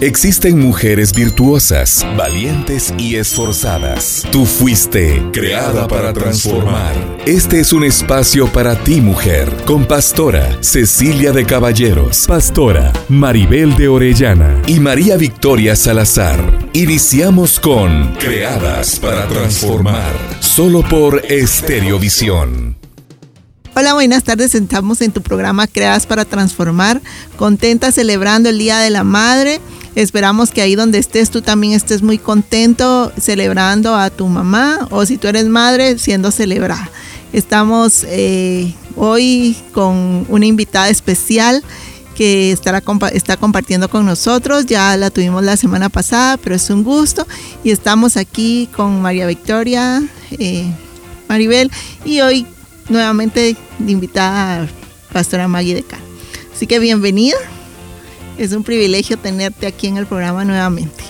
[0.00, 4.24] Existen mujeres virtuosas, valientes y esforzadas.
[4.32, 6.94] Tú fuiste creada para transformar.
[7.26, 13.88] Este es un espacio para ti, mujer, con pastora Cecilia de Caballeros, pastora Maribel de
[13.88, 16.40] Orellana y María Victoria Salazar.
[16.72, 22.74] Iniciamos con Creadas para transformar, solo por Estereovisión.
[23.74, 24.54] Hola, buenas tardes.
[24.54, 27.02] Estamos en tu programa Creadas para Transformar,
[27.36, 29.60] contenta celebrando el Día de la Madre
[29.94, 35.04] Esperamos que ahí donde estés tú también estés muy contento celebrando a tu mamá o
[35.04, 36.88] si tú eres madre siendo celebrada.
[37.32, 41.62] Estamos eh, hoy con una invitada especial
[42.14, 42.82] que estará,
[43.12, 44.66] está compartiendo con nosotros.
[44.66, 47.26] Ya la tuvimos la semana pasada, pero es un gusto.
[47.64, 50.66] Y estamos aquí con María Victoria, eh,
[51.28, 51.70] Maribel,
[52.04, 52.46] y hoy
[52.88, 54.68] nuevamente invitada a
[55.12, 55.84] Pastora Maggie de.
[56.54, 57.36] Así que bienvenida.
[58.40, 61.04] Es un privilegio tenerte aquí en el programa nuevamente.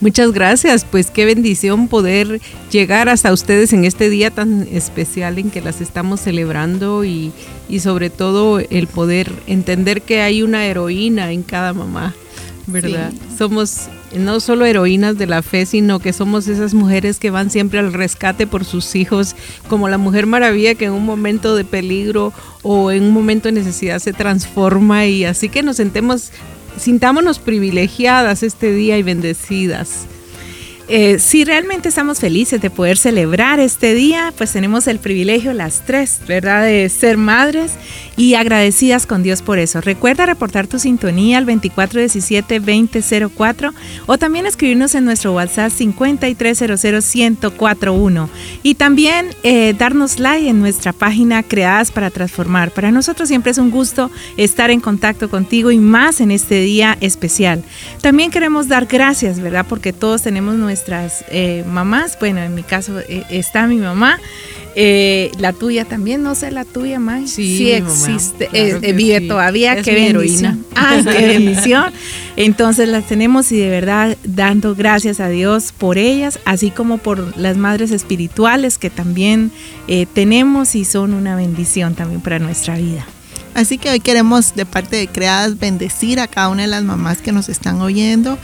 [0.00, 5.50] Muchas gracias, pues qué bendición poder llegar hasta ustedes en este día tan especial en
[5.50, 7.32] que las estamos celebrando y,
[7.80, 12.14] sobre todo el poder entender que hay una heroína en cada mamá,
[12.68, 13.12] ¿verdad?
[13.36, 17.80] Somos no solo heroínas de la fe, sino que somos esas mujeres que van siempre
[17.80, 19.34] al rescate por sus hijos,
[19.68, 23.52] como la Mujer Maravilla que en un momento de peligro o en un momento de
[23.52, 26.30] necesidad se transforma y así que nos sentemos
[26.76, 30.06] sintámonos privilegiadas este día y bendecidas.
[30.88, 35.84] Eh, si realmente estamos felices de poder celebrar este día, pues tenemos el privilegio las
[35.84, 36.62] tres, ¿verdad?
[36.62, 37.72] De ser madres
[38.16, 39.80] y agradecidas con Dios por eso.
[39.80, 43.72] Recuerda reportar tu sintonía al 2417-2004
[44.06, 48.28] o también escribirnos en nuestro WhatsApp 5300-1041
[48.62, 52.70] y también eh, darnos like en nuestra página Creadas para Transformar.
[52.70, 56.96] Para nosotros siempre es un gusto estar en contacto contigo y más en este día
[57.00, 57.64] especial.
[58.02, 59.66] También queremos dar gracias, ¿verdad?
[59.68, 62.18] Porque todos tenemos nuestra nuestras eh, mamás.
[62.20, 64.20] Bueno, en mi caso eh, está mi mamá.
[64.74, 68.50] Eh, la tuya también, no sé, la tuya, más Sí, existe,
[68.92, 70.58] vive todavía, qué heroína.
[70.74, 71.94] Ay, qué bendición.
[72.36, 77.38] Entonces las tenemos y de verdad dando gracias a Dios por ellas, así como por
[77.38, 79.50] las madres espirituales que también
[80.12, 83.06] tenemos y son una bendición también para nuestra vida.
[83.54, 87.22] Así que hoy queremos de parte de Creadas bendecir a cada una de las mamás
[87.22, 88.36] que nos están oyendo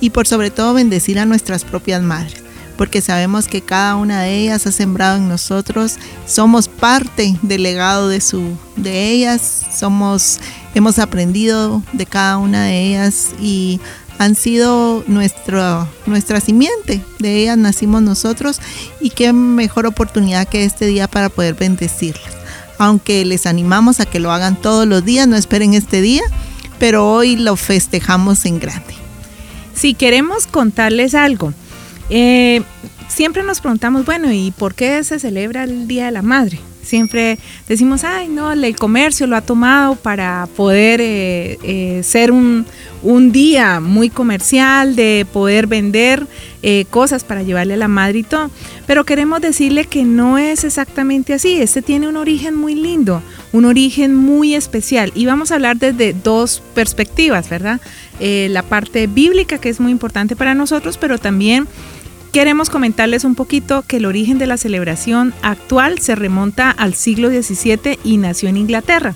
[0.00, 2.42] y por sobre todo bendecir a nuestras propias madres,
[2.76, 5.96] porque sabemos que cada una de ellas ha sembrado en nosotros,
[6.26, 10.40] somos parte del legado de su de ellas, somos
[10.74, 13.80] hemos aprendido de cada una de ellas y
[14.18, 18.60] han sido nuestro, nuestra simiente, de ellas nacimos nosotros
[19.00, 22.36] y qué mejor oportunidad que este día para poder bendecirlas.
[22.78, 26.22] Aunque les animamos a que lo hagan todos los días, no esperen este día,
[26.78, 28.95] pero hoy lo festejamos en grande
[29.76, 31.52] si queremos contarles algo,
[32.10, 32.62] eh,
[33.08, 36.58] siempre nos preguntamos, bueno, ¿y por qué se celebra el Día de la Madre?
[36.86, 37.38] Siempre
[37.68, 42.64] decimos, ay, no, el comercio lo ha tomado para poder eh, eh, ser un,
[43.32, 46.26] día muy comercial, de poder vender
[46.90, 48.50] cosas para llevarle a la madre y todo.
[48.86, 51.60] Pero queremos decirle que no es exactamente así.
[51.60, 55.12] Este tiene un origen muy lindo, un origen muy especial.
[55.14, 57.80] Y vamos a hablar desde dos perspectivas, ¿verdad?
[58.18, 61.66] Eh, la parte bíblica que es muy importante para nosotros, pero también
[62.36, 67.30] queremos comentarles un poquito que el origen de la celebración actual se remonta al siglo
[67.30, 69.14] XVII y nació en Inglaterra.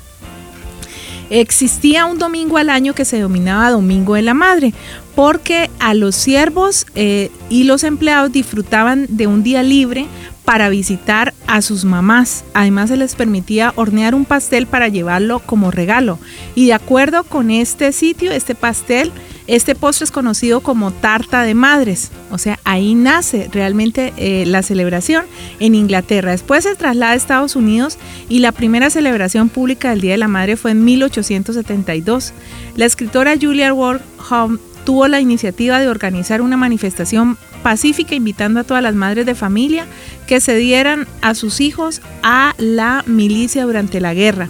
[1.28, 4.72] Existía un domingo al año que se denominaba Domingo de la Madre,
[5.14, 10.06] porque a los siervos eh, y los empleados disfrutaban de un día libre
[10.46, 12.42] para visitar a sus mamás.
[12.54, 16.18] Además se les permitía hornear un pastel para llevarlo como regalo.
[16.54, 19.12] Y de acuerdo con este sitio, este pastel,
[19.50, 22.12] este postre es conocido como tarta de madres.
[22.30, 25.24] O sea, ahí nace realmente eh, la celebración
[25.58, 26.30] en Inglaterra.
[26.30, 30.28] Después se traslada a Estados Unidos y la primera celebración pública del Día de la
[30.28, 32.32] Madre fue en 1872.
[32.76, 38.64] La escritora Julia Ward Home tuvo la iniciativa de organizar una manifestación pacífica invitando a
[38.64, 39.84] todas las madres de familia
[40.28, 44.48] que se dieran a sus hijos a la milicia durante la guerra.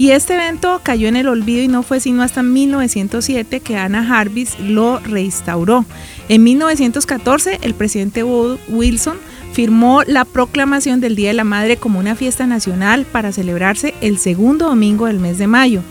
[0.00, 4.02] Y este evento cayó en el olvido y no fue sino hasta 1907 que Anna
[4.02, 5.84] Jarvis lo reinstauró.
[6.30, 9.18] En 1914 el presidente Wilson
[9.52, 14.16] firmó la proclamación del Día de la Madre como una fiesta nacional para celebrarse el
[14.16, 15.82] segundo domingo del mes de mayo.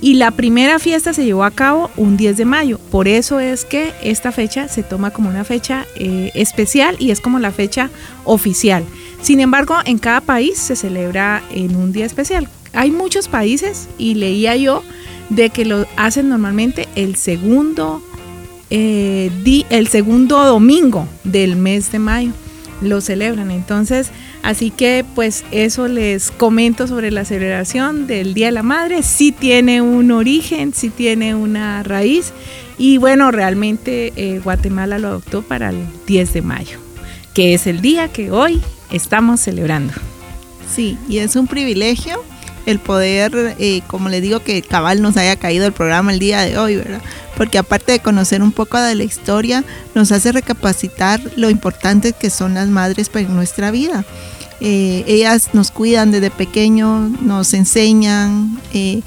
[0.00, 2.80] Y la primera fiesta se llevó a cabo un 10 de mayo.
[2.90, 7.20] Por eso es que esta fecha se toma como una fecha eh, especial y es
[7.20, 7.90] como la fecha
[8.24, 8.82] oficial.
[9.22, 12.48] Sin embargo, en cada país se celebra en un día especial.
[12.72, 14.82] Hay muchos países y leía yo
[15.28, 18.02] de que lo hacen normalmente el segundo
[18.70, 22.32] eh, di, el segundo domingo del mes de mayo
[22.80, 23.50] lo celebran.
[23.50, 24.10] Entonces,
[24.42, 29.02] así que pues eso les comento sobre la celebración del Día de la Madre.
[29.02, 32.32] Sí tiene un origen, sí tiene una raíz
[32.78, 35.76] y bueno, realmente eh, Guatemala lo adoptó para el
[36.06, 36.78] 10 de mayo,
[37.34, 38.60] que es el día que hoy
[38.90, 39.92] estamos celebrando.
[40.74, 42.24] Sí, y es un privilegio
[42.66, 46.42] el poder, eh, como le digo, que cabal nos haya caído el programa el día
[46.42, 47.02] de hoy, ¿verdad?
[47.36, 49.64] Porque aparte de conocer un poco de la historia,
[49.94, 54.04] nos hace recapacitar lo importante que son las madres para nuestra vida.
[54.60, 58.60] Eh, ellas nos cuidan desde pequeño, nos enseñan.
[58.72, 59.02] Eh,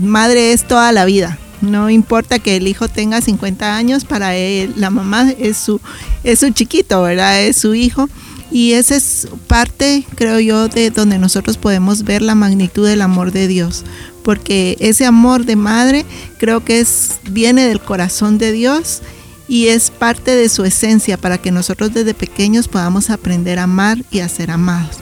[0.00, 1.38] madre es toda la vida.
[1.60, 5.80] No importa que el hijo tenga 50 años, para él la mamá es su,
[6.24, 7.40] es su chiquito, ¿verdad?
[7.40, 8.08] Es su hijo
[8.52, 13.32] y esa es parte, creo yo, de donde nosotros podemos ver la magnitud del amor
[13.32, 13.82] de Dios.
[14.22, 16.04] Porque ese amor de madre
[16.38, 19.00] creo que es, viene del corazón de Dios
[19.48, 24.04] y es parte de su esencia para que nosotros desde pequeños podamos aprender a amar
[24.10, 24.98] y a ser amados.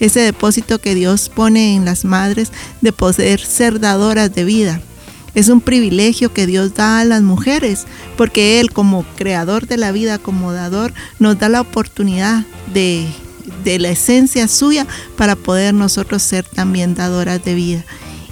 [0.00, 4.82] Ese depósito que Dios pone en las madres de poder ser dadoras de vida
[5.34, 7.86] es un privilegio que Dios da a las mujeres,
[8.16, 13.08] porque Él como creador de la vida, como dador, nos da la oportunidad de,
[13.64, 14.86] la esencia suya
[15.16, 17.84] para poder nosotros ser también dadoras de vida.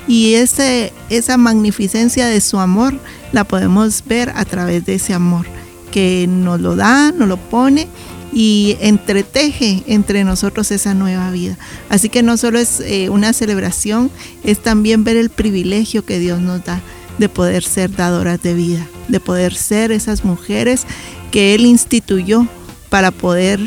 [0.07, 2.99] Y ese, esa magnificencia de su amor
[3.33, 5.47] la podemos ver a través de ese amor
[5.91, 7.89] que nos lo da, nos lo pone
[8.33, 11.59] y entreteje entre nosotros esa nueva vida.
[11.89, 14.11] Así que no solo es eh, una celebración,
[14.43, 16.81] es también ver el privilegio que Dios nos da
[17.19, 20.87] de poder ser dadoras de vida, de poder ser esas mujeres
[21.31, 22.47] que Él instituyó
[22.89, 23.61] para poder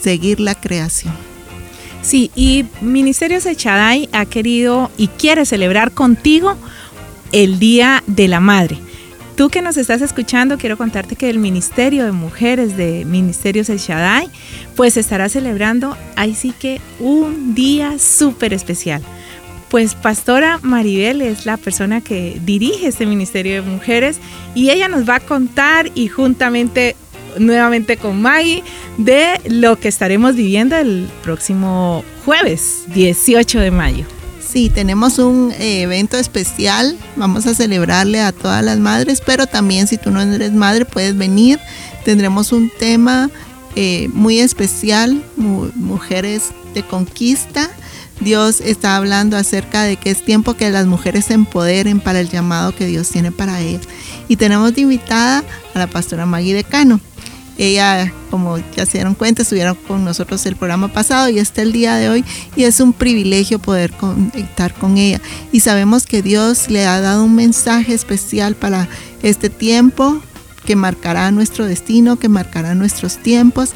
[0.00, 1.14] seguir la creación.
[2.02, 6.56] Sí, y Ministerio Sechaday ha querido y quiere celebrar contigo
[7.32, 8.78] el Día de la Madre.
[9.36, 14.30] Tú que nos estás escuchando, quiero contarte que el Ministerio de Mujeres de Ministerio Shaddai,
[14.74, 19.02] pues estará celebrando ahí sí que un día súper especial.
[19.68, 24.20] Pues Pastora Maribel es la persona que dirige este Ministerio de Mujeres
[24.54, 26.96] y ella nos va a contar y juntamente
[27.38, 28.62] nuevamente con Maggie
[28.96, 34.15] de lo que estaremos viviendo el próximo jueves 18 de mayo.
[34.48, 36.96] Sí, tenemos un eh, evento especial.
[37.16, 41.16] Vamos a celebrarle a todas las madres, pero también si tú no eres madre puedes
[41.16, 41.58] venir.
[42.04, 43.28] Tendremos un tema
[43.74, 47.70] eh, muy especial, mujeres de conquista.
[48.20, 52.30] Dios está hablando acerca de que es tiempo que las mujeres se empoderen para el
[52.30, 53.82] llamado que Dios tiene para ellas.
[54.28, 55.44] Y tenemos de invitada
[55.74, 57.00] a la pastora Maggie Decano.
[57.58, 61.72] Ella, como ya se dieron cuenta, estuvieron con nosotros el programa pasado y está el
[61.72, 62.24] día de hoy
[62.54, 65.20] y es un privilegio poder conectar con ella.
[65.52, 68.88] Y sabemos que Dios le ha dado un mensaje especial para
[69.22, 70.20] este tiempo
[70.66, 73.70] que marcará nuestro destino, que marcará nuestros tiempos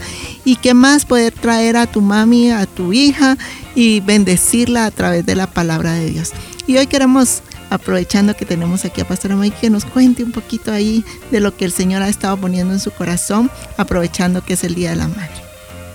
[0.44, 3.38] y que más poder traer a tu mami, a tu hija
[3.75, 6.33] y bendecirla a través de la palabra de Dios.
[6.67, 10.73] Y hoy queremos aprovechando que tenemos aquí a Pastora May, que nos cuente un poquito
[10.73, 14.65] ahí de lo que el Señor ha estado poniendo en su corazón, aprovechando que es
[14.65, 15.50] el Día de la Madre.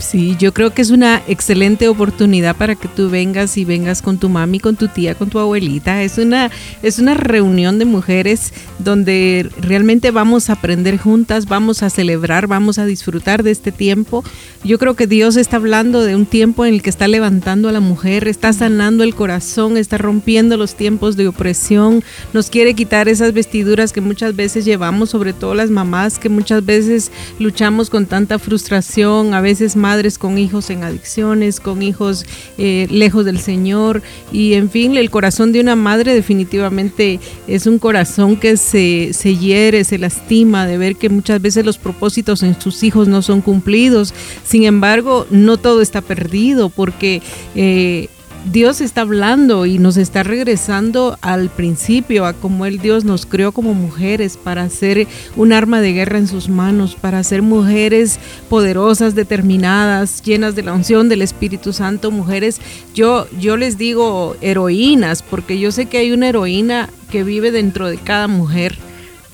[0.06, 4.20] Sí, yo creo que es una excelente oportunidad para que tú vengas y vengas con
[4.20, 6.04] tu mami, con tu tía, con tu abuelita.
[6.04, 6.52] Es una,
[6.84, 12.78] es una reunión de mujeres donde realmente vamos a aprender juntas, vamos a celebrar, vamos
[12.78, 14.24] a disfrutar de este tiempo.
[14.64, 17.72] Yo creo que Dios está hablando de un tiempo en el que está levantando a
[17.72, 23.10] la mujer, está sanando el corazón, está rompiendo los tiempos de opresión, nos quiere quitar
[23.10, 28.06] esas vestiduras que muchas veces llevamos, sobre todo las mamás que muchas veces luchamos con
[28.06, 29.76] tanta frustración, a veces
[30.20, 32.26] con hijos en adicciones, con hijos
[32.58, 37.80] eh, lejos del Señor y en fin, el corazón de una madre definitivamente es un
[37.80, 42.60] corazón que se, se hiere, se lastima de ver que muchas veces los propósitos en
[42.60, 44.14] sus hijos no son cumplidos.
[44.44, 47.22] Sin embargo, no todo está perdido porque
[47.56, 48.10] eh,
[48.52, 53.52] Dios está hablando y nos está regresando al principio, a cómo el Dios nos creó
[53.52, 59.16] como mujeres para ser un arma de guerra en sus manos, para ser mujeres poderosas,
[59.16, 62.62] determinadas, llenas de la unción del Espíritu Santo, mujeres,
[62.94, 67.88] yo, yo les digo heroínas, porque yo sé que hay una heroína que vive dentro
[67.88, 68.78] de cada mujer,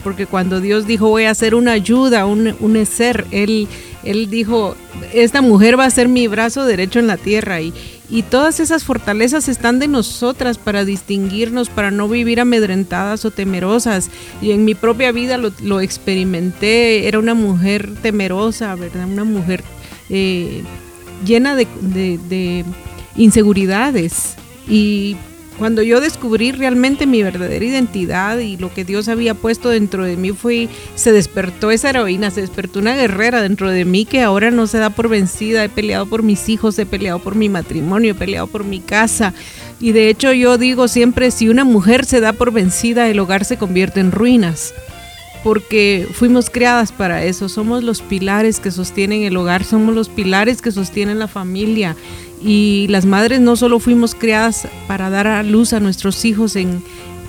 [0.06, 3.68] porque cuando Dios dijo voy a hacer una ayuda, un, un ser, Él,
[4.04, 4.76] él dijo,
[5.14, 7.74] esta mujer va a ser mi brazo derecho en la tierra y,
[8.10, 14.10] y todas esas fortalezas están de nosotras para distinguirnos, para no vivir amedrentadas o temerosas.
[14.42, 19.08] Y en mi propia vida lo, experimenté, era una mujer temerosa, ¿verdad?
[19.08, 19.64] Una mujer
[20.10, 20.62] eh,
[21.26, 22.66] llena de, de
[23.16, 24.36] inseguridades.
[24.68, 25.16] Y
[25.62, 30.18] cuando yo descubrí realmente mi verdadera identidad y lo que Dios había puesto dentro de
[30.18, 34.50] mí fue, se despertó esa heroína, se despertó una guerrera dentro de mí que ahora
[34.50, 35.64] no se da por vencida.
[35.64, 39.36] He peleado por mis hijos, he peleado por mi matrimonio, he peleado por mi casa.
[39.80, 43.46] Y de hecho yo digo siempre, si una mujer se da por vencida, el hogar
[43.46, 44.74] se convierte en ruinas
[45.44, 50.62] porque fuimos creadas para eso, somos los pilares que sostienen el hogar, somos los pilares
[50.62, 51.96] que sostienen la familia
[52.44, 56.84] y las madres no solo fuimos creadas para dar a luz a nuestros hijos en,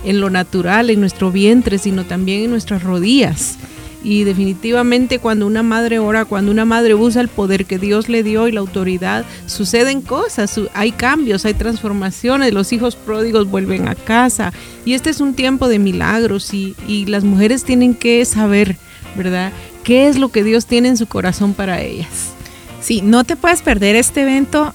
[0.05, 3.59] en lo natural, en nuestro vientre, sino también en nuestras rodillas.
[4.05, 8.23] Y definitivamente cuando una madre ora, cuando una madre usa el poder que Dios le
[8.23, 13.95] dio y la autoridad, suceden cosas, hay cambios, hay transformaciones, los hijos pródigos vuelven a
[13.95, 14.53] casa.
[14.85, 16.75] Y este es un tiempo de milagros y,
[17.07, 18.77] las mujeres tienen que saber,
[19.17, 19.53] ¿verdad?
[19.85, 22.33] ¿Qué es lo que Dios tiene en su corazón para ellas?
[22.81, 24.73] Sí, no te puedes perder este evento.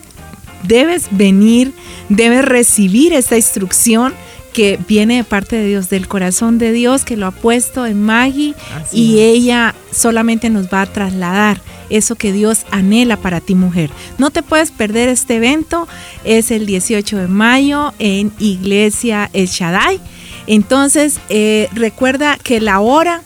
[0.64, 1.74] Debes venir,
[2.10, 4.14] debes recibir esta instrucción
[4.58, 8.02] que viene de parte de Dios, del corazón de Dios que lo ha puesto en
[8.02, 8.56] Maggie
[8.92, 11.62] y ella solamente nos va a trasladar
[11.92, 13.92] eso que Dios anhela para ti mujer.
[14.18, 15.88] No te puedes perder este evento,
[16.24, 20.00] es el 18 de mayo en Iglesia El Shaddai.
[20.48, 23.22] Entonces, eh, recuerda que la hora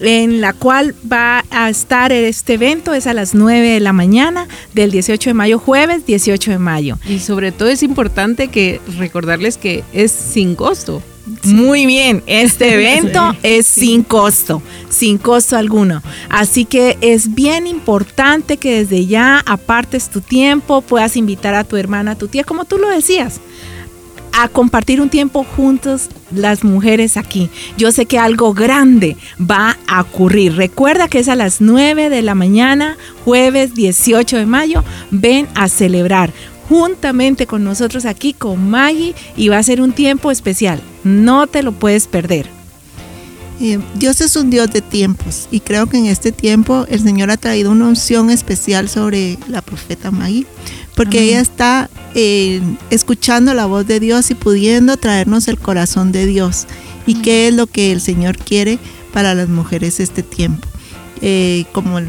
[0.00, 4.48] en la cual va a estar este evento es a las 9 de la mañana
[4.74, 6.98] del 18 de mayo, jueves 18 de mayo.
[7.08, 11.02] Y sobre todo es importante que recordarles que es sin costo.
[11.44, 16.02] Muy bien, este evento es sin costo, sin costo alguno.
[16.28, 21.76] Así que es bien importante que desde ya apartes tu tiempo, puedas invitar a tu
[21.76, 23.40] hermana, a tu tía, como tú lo decías
[24.32, 27.50] a compartir un tiempo juntos las mujeres aquí.
[27.76, 30.56] Yo sé que algo grande va a ocurrir.
[30.56, 34.84] Recuerda que es a las 9 de la mañana, jueves 18 de mayo.
[35.10, 36.32] Ven a celebrar
[36.68, 40.80] juntamente con nosotros aquí con Maggie y va a ser un tiempo especial.
[41.02, 42.46] No te lo puedes perder.
[43.60, 47.30] Eh, Dios es un Dios de tiempos y creo que en este tiempo el Señor
[47.30, 50.46] ha traído una unción especial sobre la profeta Maggie
[51.00, 56.26] porque ella está eh, escuchando la voz de Dios y pudiendo traernos el corazón de
[56.26, 56.66] Dios
[57.06, 58.78] y qué es lo que el Señor quiere
[59.10, 60.68] para las mujeres este tiempo.
[61.22, 62.00] Eh, como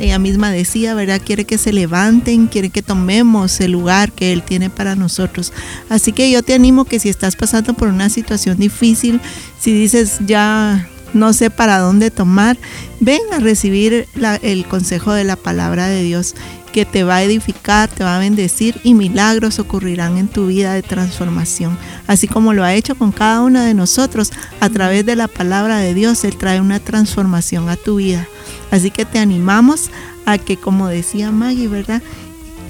[0.00, 1.20] ella misma decía, ¿verdad?
[1.24, 5.52] Quiere que se levanten, quiere que tomemos el lugar que Él tiene para nosotros.
[5.88, 9.20] Así que yo te animo que si estás pasando por una situación difícil,
[9.60, 12.56] si dices ya no sé para dónde tomar,
[13.00, 14.06] ven a recibir
[14.42, 16.34] el consejo de la palabra de Dios
[16.72, 20.72] que te va a edificar, te va a bendecir y milagros ocurrirán en tu vida
[20.74, 21.76] de transformación.
[22.06, 25.78] Así como lo ha hecho con cada una de nosotros, a través de la palabra
[25.78, 28.26] de Dios, Él trae una transformación a tu vida.
[28.70, 29.90] Así que te animamos
[30.26, 32.02] a que, como decía Maggie, ¿verdad?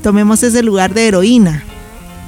[0.03, 1.65] Tomemos ese lugar de heroína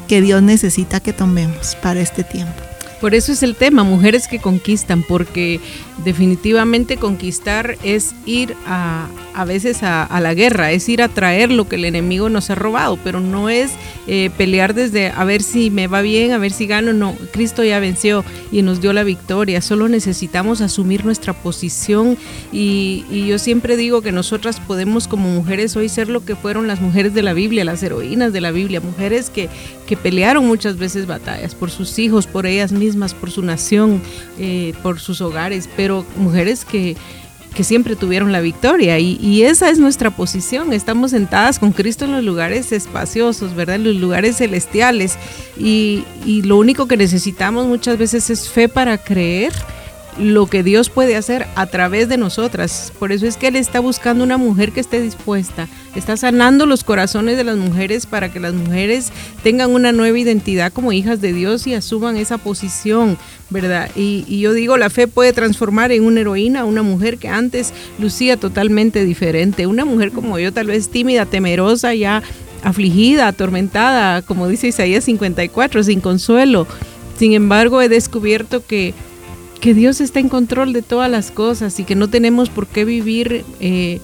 [0.09, 2.63] que Dios necesita que tomemos para este tiempo.
[3.03, 5.61] Por eso es el tema, mujeres que conquistan, porque
[6.05, 11.69] definitivamente conquistar es ir a, a veces a, la guerra, es ir a traer lo
[11.69, 13.73] que el enemigo nos ha robado, pero no es
[14.07, 17.65] eh, pelear desde a ver si me va bien, a ver si gano, no, Cristo
[17.65, 22.17] ya venció y nos dio la victoria, solo necesitamos asumir nuestra posición
[22.53, 26.81] y, yo siempre digo que nosotras podemos como mujeres hoy ser lo que fueron las
[26.81, 29.49] mujeres de la Biblia, las heroínas de la Biblia, mujeres que,
[29.87, 34.01] que pelearon muchas veces batallas por sus hijos, por ellas mismas por su nación,
[34.39, 36.97] eh, por sus hogares, pero mujeres que,
[37.55, 40.73] que siempre tuvieron la victoria y, esa es nuestra posición.
[40.73, 43.77] Estamos sentadas con Cristo en los lugares espaciosos, ¿verdad?
[43.77, 45.19] En los lugares celestiales
[45.59, 49.53] y, y lo único que necesitamos muchas veces es fe para creer
[50.19, 52.93] lo que Dios puede hacer a través de nosotras.
[52.99, 56.85] Por eso es que Él está buscando una mujer que esté dispuesta, está sanando los
[56.85, 59.11] corazones de las mujeres para que las mujeres
[59.43, 63.17] tengan una nueva identidad como hijas de Dios y asuman esa posición,
[63.51, 63.91] ¿verdad?
[63.97, 68.37] Y, yo digo, la fe puede transformar en una heroína, una mujer que antes lucía
[68.37, 72.23] totalmente diferente, una mujer como yo, tal vez tímida, temerosa, ya
[72.63, 76.67] afligida, atormentada, como dice Isaías 54, sin consuelo.
[77.19, 78.95] Sin embargo, he descubierto que
[79.63, 82.85] que Dios está en control de todas las cosas y que no tenemos por qué
[82.85, 84.01] vivir eh,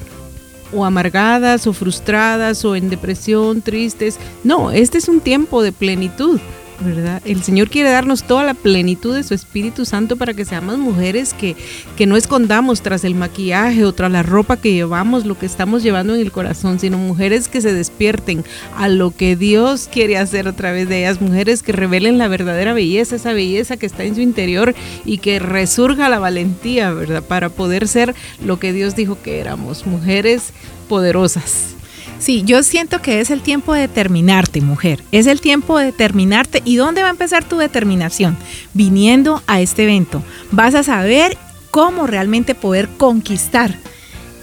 [0.73, 4.21] o amargadas o frustradas o en depresión, tristes.
[4.45, 6.39] No, este es un tiempo de plenitud.
[6.81, 7.21] ¿Verdad?
[7.25, 11.35] El Señor quiere darnos toda la plenitud de su Espíritu Santo para que seamos mujeres
[11.35, 11.57] que,
[11.97, 15.83] que no escondamos tras el maquillaje o tras la ropa que llevamos, lo que estamos
[15.83, 18.45] llevando en el corazón, sino mujeres que se despierten
[18.77, 22.73] a lo que Dios quiere hacer a través de ellas, mujeres que revelen la verdadera
[22.73, 27.23] belleza, esa belleza que está en su interior y que resurja la valentía, ¿verdad?
[27.23, 30.53] Para poder ser lo que Dios dijo que éramos, mujeres
[30.89, 31.78] poderosas.
[32.19, 35.03] Sí, yo siento que es el tiempo de determinarte, mujer.
[35.13, 36.63] Es el tiempo de determinarte.
[36.65, 38.37] ¿Y dónde va a empezar tu determinación?
[38.75, 40.23] Viniendo a este evento.
[40.51, 41.39] Vas a saber
[41.71, 43.77] cómo realmente poder conquistar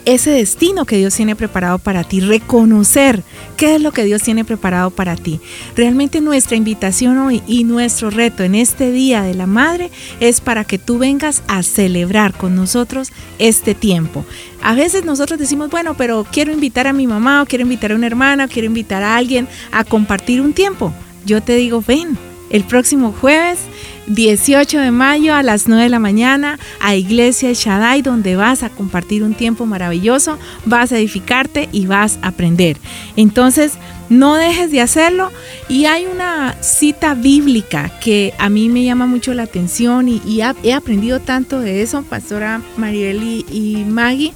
[0.06, 3.24] ese destino que Dios tiene preparado para ti, reconocer
[3.58, 5.40] qué es lo que Dios tiene preparado para ti.
[5.76, 10.64] Realmente nuestra invitación hoy y nuestro reto en este Día de la Madre es para
[10.64, 14.26] que tú vengas a celebrar con nosotros este tiempo.
[14.62, 17.96] A veces nosotros decimos, bueno, pero quiero invitar a mi mamá o quiero invitar a
[17.96, 20.94] una hermana o quiero invitar a alguien a compartir un tiempo.
[21.26, 22.18] Yo te digo, ven,
[22.52, 23.60] el próximo jueves
[24.08, 28.70] 18 de mayo a las 9 de la mañana a Iglesia Shaddai, donde vas a
[28.70, 32.78] compartir un tiempo maravilloso, vas a edificarte y vas a aprender.
[33.16, 33.74] Entonces,
[34.10, 35.32] no dejes de hacerlo.
[35.70, 40.74] Y hay una cita bíblica que a mí me llama mucho la atención y, he
[40.74, 44.34] aprendido tanto de eso, Pastora Marieli y Maggie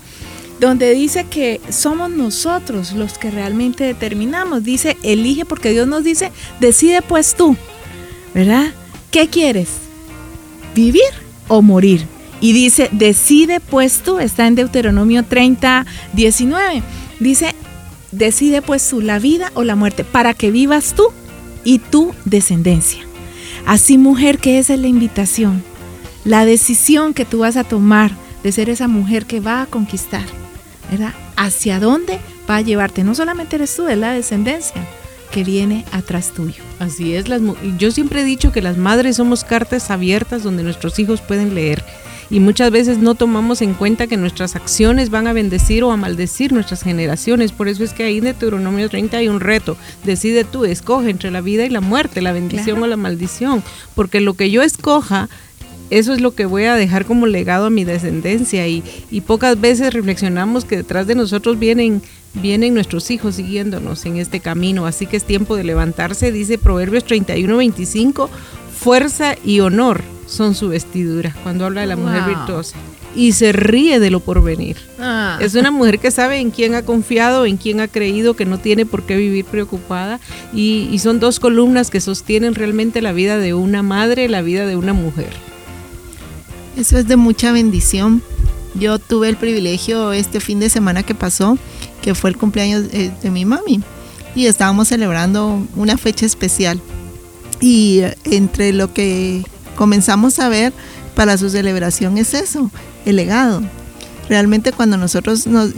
[0.59, 4.61] donde dice que somos nosotros los que realmente determinamos.
[4.61, 7.55] Dice, elige porque Dios nos dice, decide pues tú,
[8.33, 8.73] ¿verdad?
[9.11, 9.69] ¿Qué quieres?
[10.75, 11.01] ¿Vivir
[11.47, 12.05] o morir?
[12.41, 16.83] Y dice, decide pues tú, está en Deuteronomio 30, 19.
[17.19, 17.55] Dice,
[18.11, 21.07] decide pues tú la vida o la muerte, para que vivas tú
[21.63, 23.03] y tu descendencia.
[23.65, 25.63] Así mujer que esa es la invitación,
[26.23, 28.11] la decisión que tú vas a tomar
[28.43, 30.25] de ser esa mujer que va a conquistar,
[30.91, 31.13] ¿verdad?
[31.35, 33.03] ¿Hacia dónde va a llevarte?
[33.03, 34.87] No solamente eres tú, es la descendencia
[35.31, 36.63] que viene atrás tuyo.
[36.79, 37.41] Así es, las,
[37.77, 41.83] yo siempre he dicho que las madres somos cartas abiertas donde nuestros hijos pueden leer
[42.31, 45.97] y muchas veces no tomamos en cuenta que nuestras acciones van a bendecir o a
[45.97, 47.51] maldecir nuestras generaciones.
[47.51, 49.77] Por eso es que ahí en Deuteronomio 30 hay un reto.
[50.03, 53.63] Decide tú, escoge entre la vida y la muerte, la bendición o la maldición.
[53.95, 55.27] Porque lo que yo escoja,
[55.89, 58.67] eso es lo que voy a dejar como legado a mi descendencia.
[58.67, 64.17] Y, y pocas veces reflexionamos que detrás de nosotros vienen vienen nuestros hijos siguiéndonos en
[64.17, 68.29] este camino, así que es tiempo de levantarse, dice Proverbios 31, 25,
[68.79, 72.77] fuerza y honor son su vestidura, cuando habla de la mujer virtuosa.
[73.15, 74.77] Y se ríe de lo porvenir.
[74.99, 75.39] Ah.
[75.41, 78.59] Es una mujer que sabe en quién ha confiado, en quién ha creído, que no
[78.59, 80.19] tiene por qué vivir preocupada.
[80.53, 84.67] Y, y son dos columnas que sostienen realmente la vida de una madre, la vida
[84.67, 85.31] de una mujer.
[86.77, 88.21] Eso es de mucha bendición.
[88.75, 91.57] Yo tuve el privilegio este fin de semana que pasó
[92.01, 93.81] que fue el cumpleaños eh, de mi mami.
[94.35, 96.79] Y estábamos celebrando una fecha especial.
[97.59, 99.43] Y eh, entre lo que
[99.75, 100.73] comenzamos a ver
[101.15, 102.71] para su celebración es eso,
[103.05, 103.61] el legado.
[104.29, 105.71] Realmente cuando nosotros nos,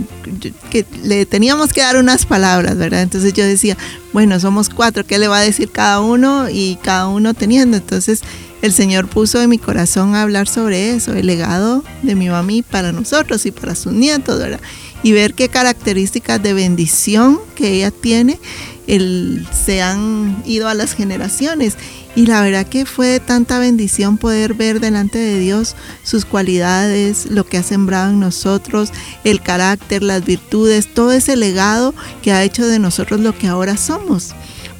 [0.69, 3.01] que le teníamos que dar unas palabras, ¿verdad?
[3.01, 3.77] Entonces yo decía,
[4.11, 6.49] bueno, somos cuatro, ¿qué le va a decir cada uno?
[6.49, 7.77] Y cada uno teniendo.
[7.77, 8.21] Entonces
[8.61, 12.61] el Señor puso en mi corazón a hablar sobre eso, el legado de mi mami
[12.61, 14.61] para nosotros y para sus nietos, ¿verdad?
[15.03, 18.39] y ver qué características de bendición que ella tiene
[18.87, 21.75] el, se han ido a las generaciones.
[22.13, 27.45] Y la verdad que fue tanta bendición poder ver delante de Dios sus cualidades, lo
[27.45, 28.91] que ha sembrado en nosotros,
[29.23, 33.77] el carácter, las virtudes, todo ese legado que ha hecho de nosotros lo que ahora
[33.77, 34.35] somos.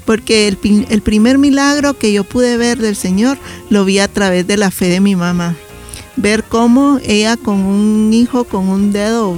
[0.06, 3.38] Porque el, primer milagro que yo pude ver del Señor
[3.70, 5.56] lo vi a través de la fe de mi mamá.
[6.16, 9.36] Ver cómo ella con un hijo con un dedo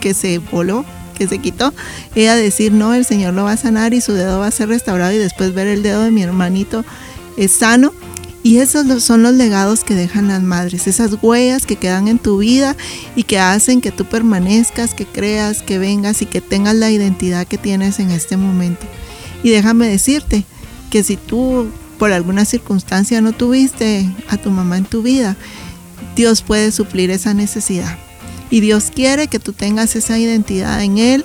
[0.00, 0.84] que se voló,
[1.16, 1.74] que se quitó,
[2.14, 4.68] ella decir, no, el Señor lo va a sanar y su dedo va a ser
[4.68, 6.84] restaurado y después ver el dedo de mi hermanito
[7.36, 7.92] es sano.
[8.46, 12.38] Y esos son los legados que dejan las madres, esas huellas que quedan en tu
[12.38, 12.76] vida
[13.16, 17.48] y que hacen que tú permanezcas, que creas, que vengas y que tengas la identidad
[17.48, 18.86] que tienes en este momento.
[19.42, 20.44] Y déjame decirte
[20.90, 21.66] que si tú
[21.98, 25.36] por alguna circunstancia no tuviste a tu mamá en tu vida,
[26.14, 27.98] Dios puede suplir esa necesidad.
[28.48, 31.24] Y Dios quiere que tú tengas esa identidad en Él,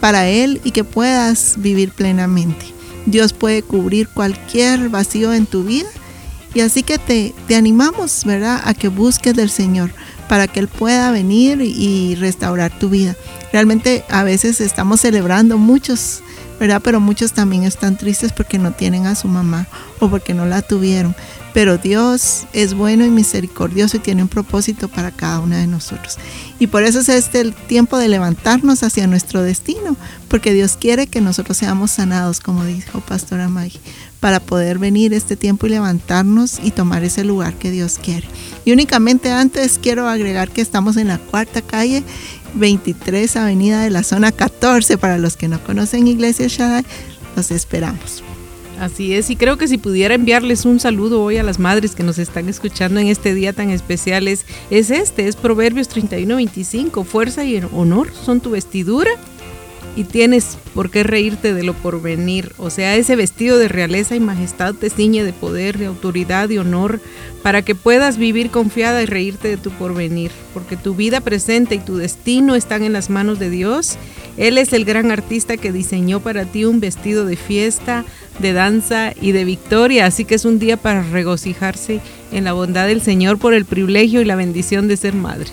[0.00, 2.64] para Él y que puedas vivir plenamente.
[3.04, 5.90] Dios puede cubrir cualquier vacío en tu vida
[6.54, 9.92] y así que te, te animamos, ¿verdad?, a que busques del Señor
[10.28, 13.16] para que Él pueda venir y restaurar tu vida.
[13.52, 16.22] Realmente a veces estamos celebrando muchos,
[16.58, 16.80] ¿verdad?
[16.84, 19.66] Pero muchos también están tristes porque no tienen a su mamá
[19.98, 21.14] o porque no la tuvieron
[21.52, 26.18] pero Dios es bueno y misericordioso y tiene un propósito para cada una de nosotros.
[26.58, 29.96] Y por eso es este el tiempo de levantarnos hacia nuestro destino,
[30.28, 33.80] porque Dios quiere que nosotros seamos sanados, como dijo Pastora Maggie,
[34.20, 38.28] para poder venir este tiempo y levantarnos y tomar ese lugar que Dios quiere.
[38.64, 42.04] Y únicamente antes quiero agregar que estamos en la cuarta calle
[42.54, 44.98] 23 Avenida de la zona 14.
[44.98, 46.84] Para los que no conocen Iglesia Shaddai,
[47.34, 48.22] los esperamos.
[48.78, 52.02] Así es, y creo que si pudiera enviarles un saludo hoy a las madres que
[52.02, 57.44] nos están escuchando en este día tan especial es, este, es Proverbios 31, 25, fuerza
[57.44, 59.10] y honor son tu vestidura
[59.96, 62.52] y tienes por qué reírte de lo porvenir.
[62.58, 66.58] O sea, ese vestido de realeza y majestad te ciñe de poder, de autoridad, de
[66.58, 67.00] honor,
[67.42, 71.78] para que puedas vivir confiada y reírte de tu porvenir, porque tu vida presente y
[71.78, 73.96] tu destino están en las manos de Dios.
[74.36, 78.04] Él es el gran artista que diseñó para ti un vestido de fiesta,
[78.38, 82.00] de danza y de victoria, así que es un día para regocijarse
[82.32, 85.50] en la bondad del Señor por el privilegio y la bendición de ser madre.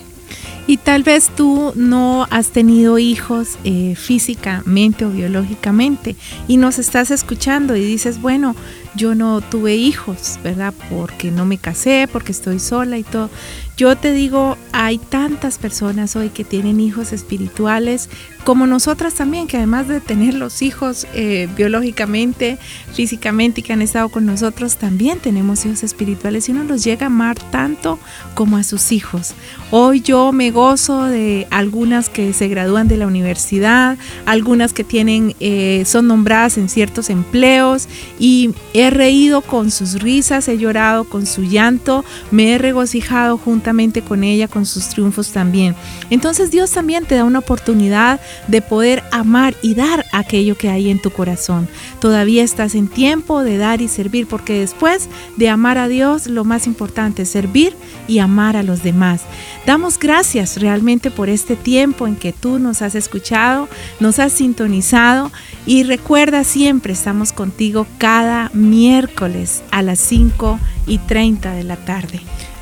[0.68, 6.14] Y tal vez tú no has tenido hijos eh, físicamente o biológicamente
[6.46, 8.54] y nos estás escuchando y dices, bueno,
[8.98, 10.74] yo no tuve hijos, ¿verdad?
[10.90, 13.30] Porque no me casé, porque estoy sola y todo.
[13.78, 18.10] Yo te digo, hay tantas personas hoy que tienen hijos espirituales,
[18.42, 22.58] como nosotras también, que además de tener los hijos eh, biológicamente,
[22.92, 27.04] físicamente y que han estado con nosotros, también tenemos hijos espirituales y uno los llega
[27.04, 28.00] a amar tanto
[28.34, 29.34] como a sus hijos.
[29.70, 35.36] Hoy yo me gozo de algunas que se gradúan de la universidad, algunas que tienen,
[35.38, 37.86] eh, son nombradas en ciertos empleos
[38.18, 43.68] y he reído con sus risas, he llorado con su llanto, me he regocijado junto
[44.06, 45.74] con ella, con sus triunfos también.
[46.10, 50.90] Entonces Dios también te da una oportunidad de poder amar y dar aquello que hay
[50.90, 51.68] en tu corazón.
[52.00, 56.44] Todavía estás en tiempo de dar y servir, porque después de amar a Dios, lo
[56.44, 57.74] más importante es servir
[58.06, 59.22] y amar a los demás.
[59.66, 63.68] Damos gracias realmente por este tiempo en que tú nos has escuchado,
[64.00, 65.30] nos has sintonizado
[65.66, 72.20] y recuerda siempre estamos contigo cada miércoles a las 5 y 30 de la tarde.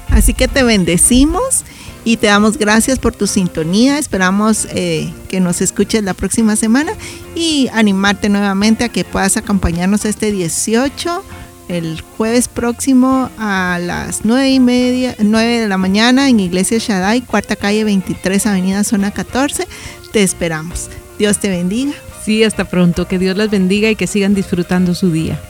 [0.08, 1.64] Así que te bendecimos
[2.06, 3.98] y te damos gracias por tu sintonía.
[3.98, 6.92] Esperamos eh, que nos escuches la próxima semana
[7.34, 11.24] y animarte nuevamente a que puedas acompañarnos este 18
[11.68, 17.22] el jueves próximo a las 9 y media, 9 de la mañana en Iglesia Shaddai,
[17.22, 19.66] cuarta calle 23, avenida zona 14.
[20.12, 20.88] Te esperamos.
[21.18, 21.92] Dios te bendiga.
[22.24, 23.08] Sí, hasta pronto.
[23.08, 25.40] Que Dios las bendiga y que sigan disfrutando su día.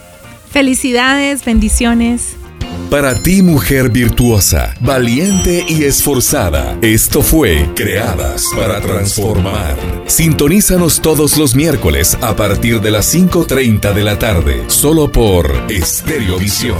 [0.50, 2.35] Felicidades, bendiciones.
[2.90, 9.76] Para ti, mujer virtuosa, valiente y esforzada, esto fue Creadas para Transformar.
[10.06, 16.78] Sintonízanos todos los miércoles a partir de las 5.30 de la tarde, solo por Estereovisión.